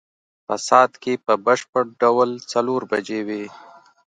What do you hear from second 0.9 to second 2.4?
کې په بشپړ ډول